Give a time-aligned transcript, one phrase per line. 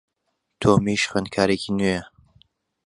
[0.59, 2.03] تۆمیش خوێندکارێکی نوێیە.